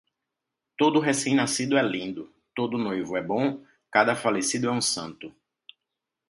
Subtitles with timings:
[0.77, 5.31] Todo recém-nascido é lindo, todo noivo é bom, cada falecido é um santo.